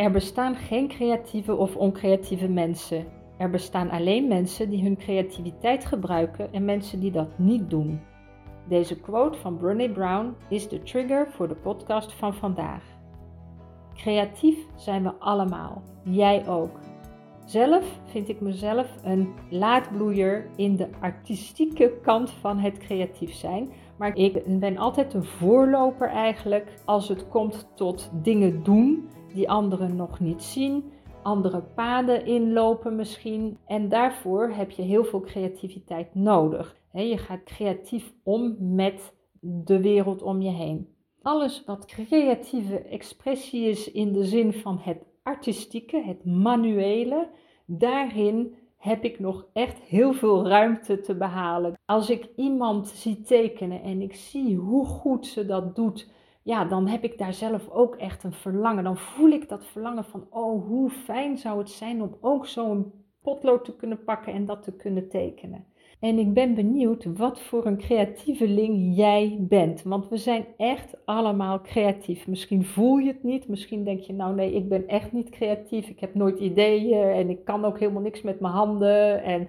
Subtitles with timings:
[0.00, 3.06] Er bestaan geen creatieve of oncreatieve mensen.
[3.38, 8.00] Er bestaan alleen mensen die hun creativiteit gebruiken en mensen die dat niet doen.
[8.68, 12.82] Deze quote van Brené Brown is de trigger voor de podcast van vandaag.
[13.94, 16.78] Creatief zijn we allemaal, jij ook.
[17.44, 23.70] Zelf vind ik mezelf een laadbloeier in de artistieke kant van het creatief zijn.
[23.96, 29.96] Maar ik ben altijd een voorloper eigenlijk als het komt tot dingen doen die anderen
[29.96, 30.92] nog niet zien,
[31.22, 33.58] andere paden inlopen misschien.
[33.66, 36.76] En daarvoor heb je heel veel creativiteit nodig.
[36.92, 40.94] Je gaat creatief om met de wereld om je heen.
[41.22, 47.28] Alles wat creatieve expressie is in de zin van het artistieke, het manuele,
[47.66, 51.78] daarin heb ik nog echt heel veel ruimte te behalen.
[51.84, 56.10] Als ik iemand zie tekenen en ik zie hoe goed ze dat doet,
[56.50, 58.84] ja, dan heb ik daar zelf ook echt een verlangen.
[58.84, 62.92] Dan voel ik dat verlangen van, oh, hoe fijn zou het zijn om ook zo'n
[63.22, 65.64] potlood te kunnen pakken en dat te kunnen tekenen.
[66.00, 69.82] En ik ben benieuwd wat voor een creatieveling jij bent.
[69.82, 72.26] Want we zijn echt allemaal creatief.
[72.26, 73.48] Misschien voel je het niet.
[73.48, 75.88] Misschien denk je, nou nee, ik ben echt niet creatief.
[75.88, 79.22] Ik heb nooit ideeën en ik kan ook helemaal niks met mijn handen.
[79.22, 79.48] En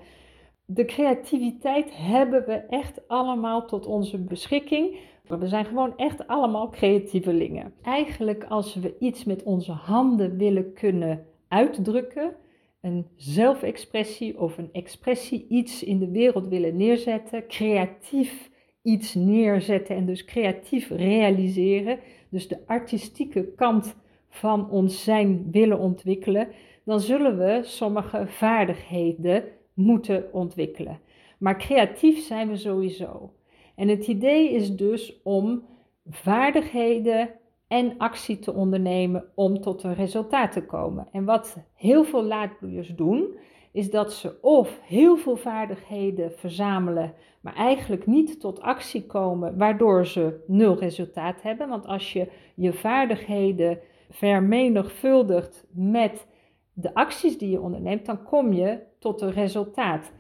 [0.66, 4.98] de creativiteit hebben we echt allemaal tot onze beschikking.
[5.28, 7.74] We zijn gewoon echt allemaal creatievelingen.
[7.82, 12.36] Eigenlijk als we iets met onze handen willen kunnen uitdrukken,
[12.82, 18.50] een zelfexpressie of een expressie iets in de wereld willen neerzetten, creatief
[18.82, 22.00] iets neerzetten en dus creatief realiseren,
[22.30, 23.96] dus de artistieke kant
[24.30, 26.48] van ons zijn willen ontwikkelen,
[26.86, 31.00] dan zullen we sommige vaardigheden moeten ontwikkelen.
[31.38, 33.34] Maar creatief zijn we sowieso.
[33.82, 35.64] En het idee is dus om
[36.10, 37.30] vaardigheden
[37.68, 41.08] en actie te ondernemen om tot een resultaat te komen.
[41.12, 43.36] En wat heel veel laadbloeiers doen,
[43.72, 50.06] is dat ze of heel veel vaardigheden verzamelen, maar eigenlijk niet tot actie komen, waardoor
[50.06, 51.69] ze nul resultaat hebben.
[51.69, 56.28] Want als je je vaardigheden vermenigvuldigt met
[56.74, 60.12] de acties die je onderneemt, dan kom je tot een resultaat.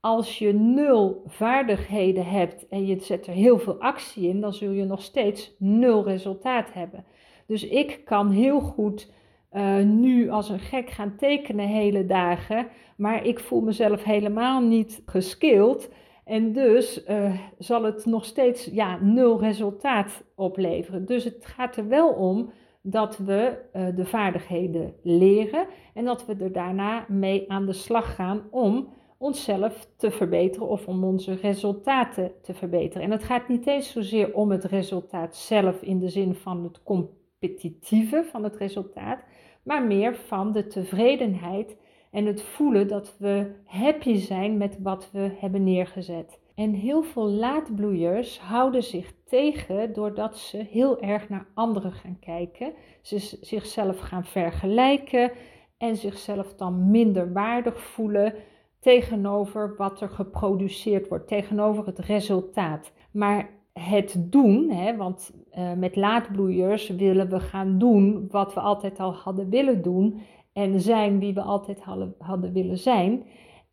[0.00, 4.70] Als je nul vaardigheden hebt en je zet er heel veel actie in, dan zul
[4.70, 7.04] je nog steeds nul resultaat hebben.
[7.46, 9.12] Dus ik kan heel goed
[9.52, 12.66] uh, nu als een gek gaan tekenen hele dagen,
[12.96, 15.88] maar ik voel mezelf helemaal niet geskild.
[16.24, 21.06] En dus uh, zal het nog steeds ja, nul resultaat opleveren.
[21.06, 26.36] Dus het gaat er wel om dat we uh, de vaardigheden leren en dat we
[26.40, 28.88] er daarna mee aan de slag gaan om
[29.20, 33.02] onszelf te verbeteren of om onze resultaten te verbeteren.
[33.02, 36.82] En het gaat niet eens zozeer om het resultaat zelf in de zin van het
[36.82, 39.24] competitieve van het resultaat,
[39.62, 41.76] maar meer van de tevredenheid
[42.10, 46.38] en het voelen dat we happy zijn met wat we hebben neergezet.
[46.54, 52.72] En heel veel laadbloeiers houden zich tegen doordat ze heel erg naar anderen gaan kijken,
[53.02, 55.32] ze zichzelf gaan vergelijken
[55.78, 58.34] en zichzelf dan minder waardig voelen
[58.80, 62.92] tegenover wat er geproduceerd wordt, tegenover het resultaat.
[63.10, 69.00] Maar het doen, hè, want uh, met laadbloeiers willen we gaan doen wat we altijd
[69.00, 70.20] al hadden willen doen
[70.52, 73.24] en zijn wie we altijd hadden, hadden willen zijn.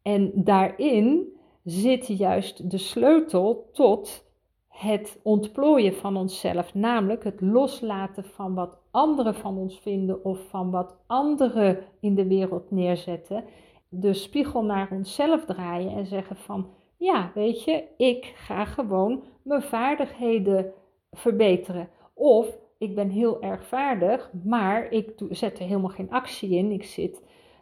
[0.01, 1.23] En daarin
[1.63, 4.25] zit juist de sleutel tot
[4.67, 10.71] het ontplooien van onszelf, namelijk het loslaten van wat anderen van ons vinden of van
[10.71, 13.43] wat anderen in de wereld neerzetten
[13.89, 19.61] de spiegel naar onszelf draaien en zeggen van ja, weet je, ik ga gewoon mijn
[19.61, 20.73] vaardigheden
[21.11, 21.89] verbeteren.
[22.13, 26.71] Of ik ben heel erg vaardig, maar ik zet er helemaal geen actie in.
[26.71, 27.21] Ik zit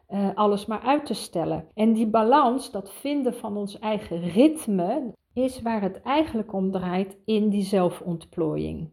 [0.09, 1.67] uh, alles maar uit te stellen.
[1.73, 7.17] En die balans, dat vinden van ons eigen ritme, is waar het eigenlijk om draait
[7.25, 8.89] in die zelfontplooiing.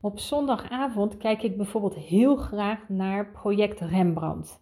[0.00, 4.60] Op zondagavond kijk ik bijvoorbeeld heel graag naar project Rembrandt.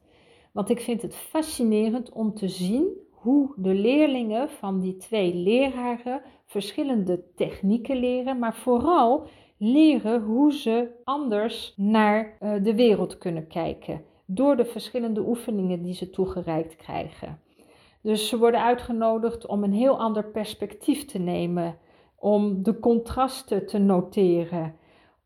[0.53, 6.23] Want ik vind het fascinerend om te zien hoe de leerlingen van die twee leraren
[6.47, 9.27] verschillende technieken leren, maar vooral
[9.57, 15.95] leren hoe ze anders naar eh, de wereld kunnen kijken door de verschillende oefeningen die
[15.95, 17.41] ze toegereikt krijgen.
[18.03, 21.79] Dus ze worden uitgenodigd om een heel ander perspectief te nemen,
[22.17, 24.75] om de contrasten te noteren,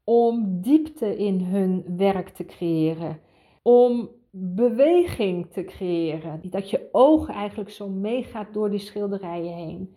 [0.05, 3.21] om diepte in hun werk te creëren,
[3.63, 6.41] om beweging te creëren.
[6.43, 9.97] Dat je oog eigenlijk zo meegaat door die schilderijen heen.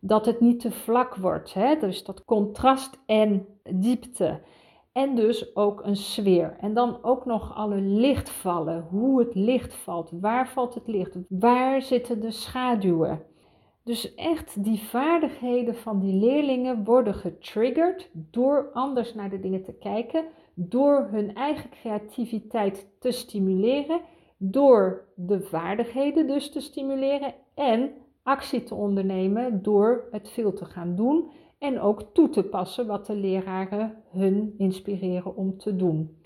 [0.00, 1.54] Dat het niet te vlak wordt.
[1.54, 1.76] Hè?
[1.76, 4.40] Dus dat contrast en diepte.
[4.92, 6.56] En dus ook een sfeer.
[6.60, 8.86] En dan ook nog alle lichtvallen.
[8.90, 10.10] Hoe het licht valt.
[10.20, 11.16] Waar valt het licht?
[11.28, 13.22] Waar zitten de schaduwen?
[13.86, 19.72] Dus echt die vaardigheden van die leerlingen worden getriggerd door anders naar de dingen te
[19.72, 20.24] kijken,
[20.54, 24.00] door hun eigen creativiteit te stimuleren,
[24.36, 27.90] door de vaardigheden dus te stimuleren en
[28.22, 33.06] actie te ondernemen door het veel te gaan doen en ook toe te passen wat
[33.06, 36.16] de leraren hun inspireren om te doen.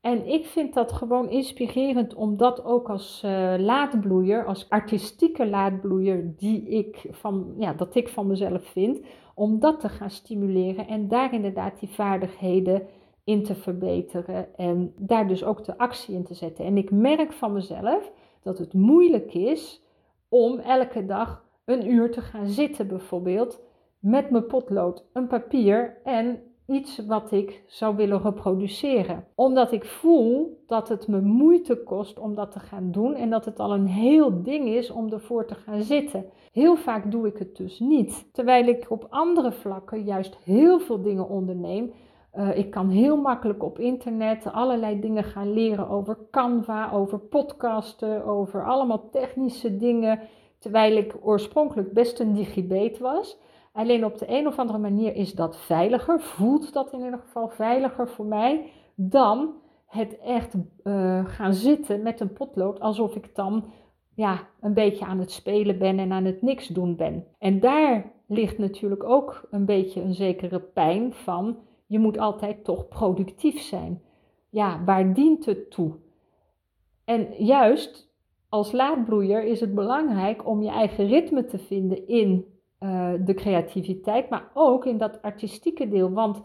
[0.00, 6.34] En ik vind dat gewoon inspirerend om dat ook als uh, laadbloeier, als artistieke laadbloeier
[6.36, 9.00] die ik van, ja, dat ik van mezelf vind,
[9.34, 12.86] om dat te gaan stimuleren en daar inderdaad die vaardigheden
[13.24, 16.64] in te verbeteren en daar dus ook de actie in te zetten.
[16.64, 18.12] En ik merk van mezelf
[18.42, 19.82] dat het moeilijk is
[20.28, 23.60] om elke dag een uur te gaan zitten bijvoorbeeld
[23.98, 29.24] met mijn potlood, een papier en iets wat ik zou willen reproduceren.
[29.34, 33.44] Omdat ik voel dat het me moeite kost om dat te gaan doen en dat
[33.44, 36.24] het al een heel ding is om ervoor te gaan zitten.
[36.52, 38.28] Heel vaak doe ik het dus niet.
[38.32, 41.92] Terwijl ik op andere vlakken juist heel veel dingen onderneem.
[42.34, 48.24] Uh, ik kan heel makkelijk op internet allerlei dingen gaan leren over Canva, over podcasten,
[48.24, 50.20] over allemaal technische dingen.
[50.58, 53.38] Terwijl ik oorspronkelijk best een digibeet was.
[53.72, 57.48] Alleen op de een of andere manier is dat veiliger, voelt dat in ieder geval
[57.48, 59.54] veiliger voor mij dan
[59.86, 63.64] het echt uh, gaan zitten met een potlood alsof ik dan
[64.14, 67.26] ja, een beetje aan het spelen ben en aan het niks doen ben.
[67.38, 72.88] En daar ligt natuurlijk ook een beetje een zekere pijn van je moet altijd toch
[72.88, 74.02] productief zijn.
[74.50, 75.92] Ja, waar dient het toe?
[77.04, 78.12] En juist
[78.48, 82.44] als laadbloeier is het belangrijk om je eigen ritme te vinden in
[82.80, 86.10] uh, de creativiteit, maar ook in dat artistieke deel.
[86.10, 86.42] Want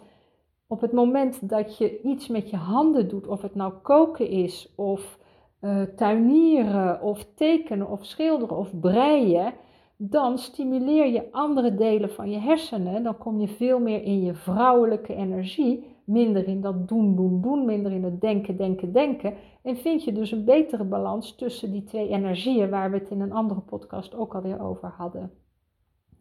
[0.68, 4.74] op het moment dat je iets met je handen doet, of het nou koken is,
[4.76, 5.20] of
[5.62, 9.54] uh, tuinieren, of tekenen, of schilderen, of breien,
[9.98, 13.04] dan stimuleer je andere delen van je hersenen.
[13.04, 17.66] Dan kom je veel meer in je vrouwelijke energie, minder in dat doen, doen, doen,
[17.66, 19.34] minder in het denken, denken, denken.
[19.64, 23.22] En vind je dus een betere balans tussen die twee energieën, waar we het in
[23.22, 25.45] een andere podcast ook alweer over hadden.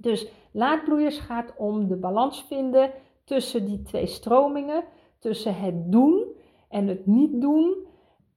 [0.05, 2.91] Dus laadbloeiers gaat om de balans vinden
[3.25, 4.85] tussen die twee stromingen,
[5.19, 6.25] tussen het doen
[6.69, 7.75] en het niet doen,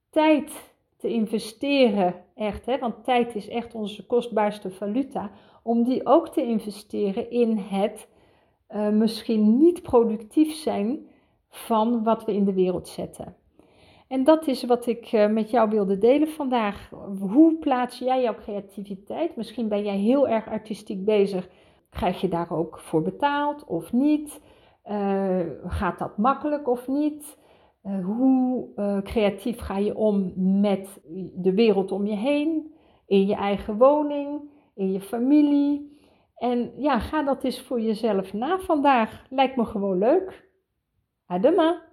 [0.10, 5.32] tijd te investeren, echt, hè, want tijd is echt onze kostbaarste valuta,
[5.64, 8.08] om die ook te investeren in het
[8.72, 11.08] uh, misschien niet productief zijn
[11.50, 13.36] van wat we in de wereld zetten.
[14.08, 16.90] En dat is wat ik uh, met jou wilde delen vandaag.
[17.20, 19.36] Hoe plaats jij jouw creativiteit?
[19.36, 21.50] Misschien ben jij heel erg artistiek bezig.
[21.90, 24.42] Krijg je daar ook voor betaald of niet?
[24.86, 27.38] Uh, gaat dat makkelijk of niet?
[27.84, 28.68] Uh, hoe
[29.04, 31.02] creatief ga je om met
[31.34, 32.74] de wereld om je heen?
[33.06, 34.42] In je eigen woning,
[34.76, 36.00] in je familie?
[36.36, 39.26] En ja, ga dat eens voor jezelf na vandaag.
[39.30, 40.50] Lijkt me gewoon leuk.
[41.26, 41.87] Adema!